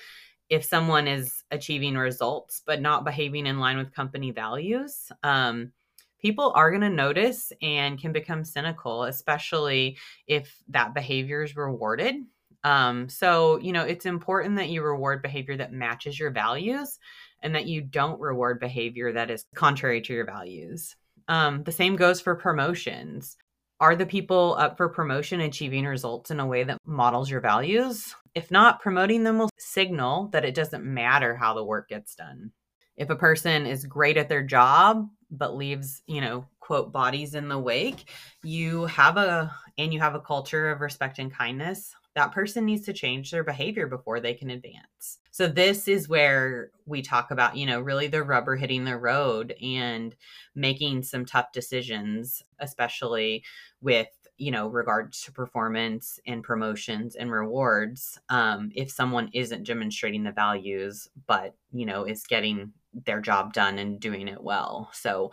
if 0.50 0.62
someone 0.64 1.08
is 1.08 1.42
achieving 1.52 1.96
results 1.96 2.60
but 2.66 2.82
not 2.82 3.04
behaving 3.04 3.46
in 3.46 3.60
line 3.60 3.78
with 3.78 3.94
company 3.94 4.30
values, 4.30 5.10
um, 5.22 5.72
people 6.20 6.52
are 6.54 6.70
going 6.70 6.82
to 6.82 6.90
notice 6.90 7.50
and 7.62 7.99
can 7.99 8.12
become 8.12 8.44
cynical, 8.44 9.04
especially 9.04 9.96
if 10.26 10.54
that 10.68 10.92
behavior 10.92 11.42
is 11.42 11.56
rewarded. 11.56 12.16
Um, 12.62 13.08
so, 13.08 13.58
you 13.58 13.72
know, 13.72 13.84
it's 13.84 14.04
important 14.04 14.56
that 14.56 14.68
you 14.68 14.82
reward 14.82 15.22
behavior 15.22 15.56
that 15.56 15.72
matches 15.72 16.18
your 16.18 16.30
values 16.30 16.99
and 17.42 17.54
that 17.54 17.66
you 17.66 17.80
don't 17.80 18.20
reward 18.20 18.61
behavior 18.61 19.12
that 19.12 19.30
is 19.30 19.44
contrary 19.54 20.00
to 20.02 20.12
your 20.12 20.26
values. 20.26 20.97
Um, 21.28 21.62
the 21.64 21.73
same 21.73 21.97
goes 21.97 22.20
for 22.20 22.35
promotions. 22.35 23.37
Are 23.80 23.97
the 23.97 24.06
people 24.06 24.56
up 24.59 24.76
for 24.76 24.88
promotion 24.88 25.40
achieving 25.40 25.87
results 25.87 26.30
in 26.30 26.40
a 26.40 26.47
way 26.47 26.64
that 26.64 26.78
models 26.85 27.30
your 27.30 27.40
values? 27.40 28.14
If 28.35 28.50
not, 28.50 28.80
promoting 28.80 29.25
them 29.25 29.38
will 29.38 29.50
signal 29.59 30.28
that 30.32 30.44
it 30.44 30.54
doesn't 30.54 30.85
matter 30.85 31.35
how 31.35 31.54
the 31.54 31.64
work 31.64 31.88
gets 31.88 32.14
done. 32.14 32.52
If 32.97 33.09
a 33.09 33.16
person 33.16 33.64
is 33.64 33.87
great 33.87 34.18
at 34.18 34.28
their 34.28 34.42
job 34.42 35.09
but 35.30 35.56
leaves, 35.56 36.02
you 36.06 36.20
know, 36.20 36.44
quote 36.59 36.92
bodies 36.92 37.35
in 37.35 37.49
the 37.49 37.59
wake, 37.59 38.11
you 38.42 38.85
have 38.87 39.16
a 39.16 39.54
and 39.78 39.94
you 39.94 40.00
have 40.00 40.14
a 40.14 40.20
culture 40.20 40.70
of 40.70 40.80
respect 40.80 41.18
and 41.18 41.32
kindness, 41.32 41.94
that 42.14 42.32
person 42.32 42.66
needs 42.66 42.85
to 42.87 42.92
change 42.92 43.30
their 43.30 43.44
behavior 43.44 43.87
before 43.87 44.20
they 44.20 44.35
can 44.35 44.50
advance. 44.50 45.18
So 45.30 45.46
this 45.46 45.88
is 45.88 46.08
where 46.08 46.70
we 46.87 47.02
talk 47.02 47.30
about, 47.30 47.56
you 47.56 47.66
know, 47.66 47.80
really 47.80 48.08
the 48.08 48.22
rubber 48.22 48.56
hitting 48.56 48.84
the 48.84 48.96
road 48.99 49.54
and 49.62 50.14
making 50.54 51.02
some 51.04 51.25
tough 51.25 51.52
decisions, 51.52 52.42
especially 52.58 53.44
with 53.80 54.08
you 54.37 54.50
know 54.50 54.68
regards 54.68 55.20
to 55.20 55.32
performance 55.32 56.18
and 56.26 56.42
promotions 56.42 57.14
and 57.14 57.30
rewards 57.30 58.18
um, 58.30 58.70
if 58.75 58.90
someone 58.90 59.28
isn't 59.34 59.64
demonstrating 59.66 60.22
the 60.22 60.32
values 60.32 61.08
but 61.26 61.54
you 61.72 61.84
know 61.84 62.04
is 62.04 62.22
getting 62.26 62.72
their 63.04 63.20
job 63.20 63.52
done 63.52 63.78
and 63.78 64.00
doing 64.00 64.28
it 64.28 64.42
well. 64.42 64.90
So 64.94 65.30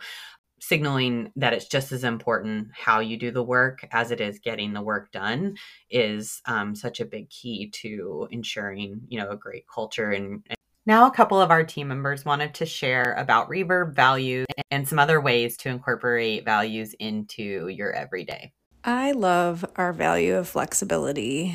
signaling 0.60 1.32
that 1.36 1.52
it's 1.52 1.66
just 1.66 1.92
as 1.92 2.04
important 2.04 2.68
how 2.72 3.00
you 3.00 3.16
do 3.16 3.30
the 3.30 3.42
work 3.42 3.86
as 3.92 4.10
it 4.10 4.20
is 4.20 4.38
getting 4.38 4.72
the 4.72 4.82
work 4.82 5.10
done 5.12 5.56
is 5.90 6.40
um, 6.46 6.74
such 6.74 7.00
a 7.00 7.04
big 7.04 7.28
key 7.30 7.70
to 7.70 8.28
ensuring 8.30 9.00
you 9.08 9.18
know 9.18 9.30
a 9.30 9.36
great 9.36 9.64
culture 9.72 10.10
and, 10.10 10.42
and 10.48 10.58
now 10.88 11.06
a 11.06 11.10
couple 11.10 11.38
of 11.38 11.50
our 11.50 11.64
team 11.64 11.88
members 11.88 12.24
wanted 12.24 12.54
to 12.54 12.66
share 12.66 13.12
about 13.18 13.50
reverb 13.50 13.94
values 13.94 14.46
and 14.70 14.88
some 14.88 14.98
other 14.98 15.20
ways 15.20 15.58
to 15.58 15.68
incorporate 15.68 16.46
values 16.46 16.94
into 16.94 17.68
your 17.68 17.92
everyday. 17.92 18.52
I 18.82 19.12
love 19.12 19.66
our 19.76 19.92
value 19.92 20.36
of 20.36 20.48
flexibility. 20.48 21.54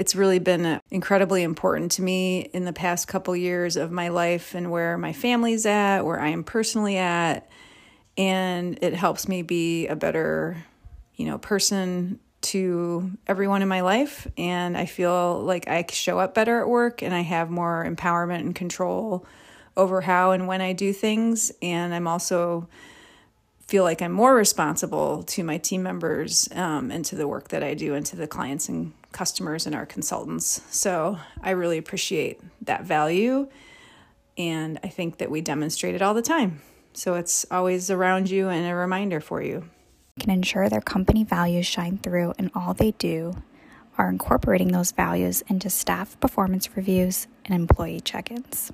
It's 0.00 0.16
really 0.16 0.40
been 0.40 0.80
incredibly 0.90 1.44
important 1.44 1.92
to 1.92 2.02
me 2.02 2.40
in 2.40 2.64
the 2.64 2.72
past 2.72 3.06
couple 3.06 3.36
years 3.36 3.76
of 3.76 3.92
my 3.92 4.08
life 4.08 4.52
and 4.52 4.72
where 4.72 4.98
my 4.98 5.12
family's 5.12 5.64
at 5.64 6.02
where 6.02 6.20
i 6.20 6.28
am 6.28 6.44
personally 6.44 6.96
at 6.96 7.48
and 8.16 8.78
it 8.82 8.94
helps 8.94 9.28
me 9.28 9.42
be 9.42 9.86
a 9.88 9.96
better, 9.96 10.64
you 11.16 11.26
know, 11.26 11.38
person 11.38 12.20
to 12.42 13.10
everyone 13.26 13.62
in 13.62 13.68
my 13.68 13.80
life 13.80 14.28
and 14.38 14.76
I 14.76 14.86
feel 14.86 15.40
like 15.40 15.68
I 15.68 15.84
show 15.90 16.18
up 16.18 16.34
better 16.34 16.60
at 16.60 16.68
work 16.68 17.02
and 17.02 17.14
I 17.14 17.22
have 17.22 17.50
more 17.50 17.84
empowerment 17.88 18.40
and 18.40 18.54
control 18.54 19.26
over 19.76 20.00
how 20.00 20.30
and 20.30 20.46
when 20.46 20.60
I 20.60 20.72
do 20.72 20.92
things 20.92 21.50
and 21.60 21.92
I'm 21.92 22.06
also 22.06 22.68
feel 23.66 23.82
like 23.82 24.00
I'm 24.00 24.12
more 24.12 24.34
responsible 24.34 25.24
to 25.24 25.42
my 25.42 25.58
team 25.58 25.82
members 25.82 26.48
um, 26.52 26.92
and 26.92 27.04
to 27.06 27.16
the 27.16 27.26
work 27.26 27.48
that 27.48 27.64
I 27.64 27.74
do 27.74 27.94
and 27.94 28.06
to 28.06 28.16
the 28.16 28.28
clients 28.28 28.68
and 28.68 28.92
customers 29.10 29.66
and 29.66 29.74
our 29.74 29.86
consultants. 29.86 30.62
So 30.70 31.18
I 31.42 31.50
really 31.50 31.78
appreciate 31.78 32.40
that 32.62 32.84
value 32.84 33.48
and 34.38 34.78
I 34.84 34.88
think 34.88 35.18
that 35.18 35.30
we 35.30 35.40
demonstrate 35.40 35.94
it 35.94 36.02
all 36.02 36.14
the 36.14 36.22
time. 36.22 36.60
So 36.96 37.12
it's 37.12 37.44
always 37.50 37.90
around 37.90 38.30
you 38.30 38.48
and 38.48 38.66
a 38.66 38.74
reminder 38.74 39.20
for 39.20 39.42
you. 39.42 39.68
Can 40.18 40.30
ensure 40.30 40.70
their 40.70 40.80
company 40.80 41.24
values 41.24 41.66
shine 41.66 41.98
through 41.98 42.32
in 42.38 42.50
all 42.54 42.72
they 42.72 42.92
do 42.92 43.34
are 43.98 44.08
incorporating 44.08 44.72
those 44.72 44.92
values 44.92 45.42
into 45.46 45.68
staff 45.68 46.18
performance 46.20 46.74
reviews 46.74 47.26
and 47.44 47.54
employee 47.54 48.00
check 48.00 48.30
ins. 48.30 48.72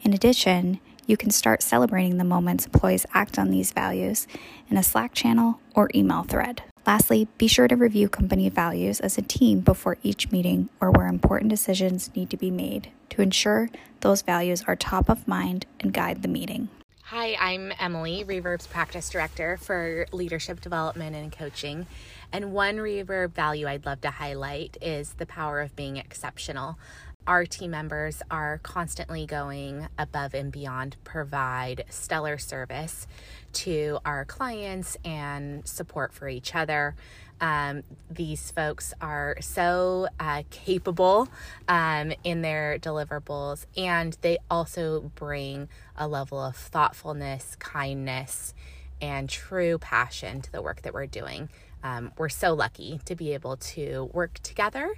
In 0.00 0.14
addition, 0.14 0.80
you 1.06 1.18
can 1.18 1.30
start 1.30 1.62
celebrating 1.62 2.16
the 2.16 2.24
moments 2.24 2.64
employees 2.64 3.04
act 3.12 3.38
on 3.38 3.50
these 3.50 3.72
values 3.72 4.26
in 4.70 4.78
a 4.78 4.82
Slack 4.82 5.12
channel 5.12 5.60
or 5.74 5.90
email 5.94 6.22
thread. 6.22 6.62
Lastly, 6.86 7.28
be 7.36 7.46
sure 7.46 7.68
to 7.68 7.76
review 7.76 8.08
company 8.08 8.48
values 8.48 9.00
as 9.00 9.18
a 9.18 9.22
team 9.22 9.60
before 9.60 9.98
each 10.02 10.32
meeting 10.32 10.70
or 10.80 10.90
where 10.90 11.08
important 11.08 11.50
decisions 11.50 12.10
need 12.16 12.30
to 12.30 12.38
be 12.38 12.50
made 12.50 12.90
to 13.10 13.20
ensure 13.20 13.68
those 14.00 14.22
values 14.22 14.64
are 14.66 14.76
top 14.76 15.10
of 15.10 15.28
mind 15.28 15.66
and 15.78 15.92
guide 15.92 16.22
the 16.22 16.28
meeting. 16.28 16.70
Hi, 17.10 17.38
I'm 17.40 17.72
Emily, 17.80 18.22
Reverb's 18.22 18.66
practice 18.66 19.08
director 19.08 19.56
for 19.56 20.06
leadership 20.12 20.60
development 20.60 21.16
and 21.16 21.32
coaching. 21.32 21.86
And 22.34 22.52
one 22.52 22.76
Reverb 22.76 23.32
value 23.32 23.66
I'd 23.66 23.86
love 23.86 24.02
to 24.02 24.10
highlight 24.10 24.76
is 24.82 25.14
the 25.14 25.24
power 25.24 25.62
of 25.62 25.74
being 25.74 25.96
exceptional. 25.96 26.78
Our 27.26 27.46
team 27.46 27.70
members 27.70 28.20
are 28.30 28.60
constantly 28.62 29.24
going 29.24 29.88
above 29.98 30.34
and 30.34 30.52
beyond, 30.52 30.96
provide 31.02 31.86
stellar 31.88 32.36
service 32.36 33.06
to 33.54 34.00
our 34.04 34.26
clients 34.26 34.98
and 35.02 35.66
support 35.66 36.12
for 36.12 36.28
each 36.28 36.54
other. 36.54 36.94
Um, 37.40 37.84
these 38.10 38.50
folks 38.50 38.92
are 39.00 39.36
so 39.40 40.08
uh, 40.18 40.42
capable 40.50 41.28
um, 41.68 42.12
in 42.24 42.42
their 42.42 42.78
deliverables, 42.78 43.64
and 43.76 44.16
they 44.20 44.38
also 44.50 45.10
bring 45.14 45.68
a 45.98 46.08
level 46.08 46.38
of 46.38 46.56
thoughtfulness, 46.56 47.56
kindness, 47.56 48.54
and 49.00 49.28
true 49.28 49.78
passion 49.78 50.40
to 50.42 50.52
the 50.52 50.62
work 50.62 50.82
that 50.82 50.94
we're 50.94 51.06
doing. 51.06 51.48
Um, 51.82 52.12
we're 52.16 52.28
so 52.28 52.54
lucky 52.54 53.00
to 53.04 53.14
be 53.14 53.34
able 53.34 53.56
to 53.56 54.10
work 54.12 54.38
together 54.42 54.94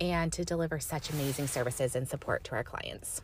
and 0.00 0.32
to 0.32 0.44
deliver 0.44 0.78
such 0.78 1.10
amazing 1.10 1.46
services 1.46 1.94
and 1.94 2.08
support 2.08 2.44
to 2.44 2.52
our 2.52 2.64
clients. 2.64 3.22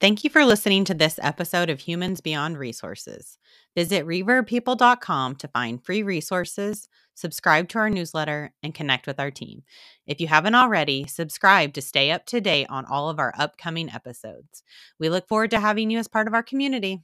Thank 0.00 0.24
you 0.24 0.30
for 0.30 0.46
listening 0.46 0.86
to 0.86 0.94
this 0.94 1.20
episode 1.22 1.68
of 1.68 1.80
Humans 1.80 2.22
Beyond 2.22 2.56
Resources. 2.56 3.36
Visit 3.76 4.06
reverbpeople.com 4.06 5.36
to 5.36 5.48
find 5.48 5.84
free 5.84 6.02
resources, 6.02 6.88
subscribe 7.14 7.68
to 7.68 7.78
our 7.80 7.90
newsletter, 7.90 8.54
and 8.62 8.74
connect 8.74 9.06
with 9.06 9.20
our 9.20 9.30
team. 9.30 9.62
If 10.06 10.18
you 10.18 10.26
haven't 10.26 10.54
already, 10.54 11.06
subscribe 11.06 11.74
to 11.74 11.82
stay 11.82 12.10
up 12.10 12.24
to 12.26 12.40
date 12.40 12.68
on 12.70 12.86
all 12.86 13.10
of 13.10 13.18
our 13.18 13.34
upcoming 13.38 13.90
episodes. 13.90 14.62
We 14.98 15.10
look 15.10 15.28
forward 15.28 15.50
to 15.50 15.60
having 15.60 15.90
you 15.90 15.98
as 15.98 16.08
part 16.08 16.28
of 16.28 16.32
our 16.32 16.42
community. 16.42 17.02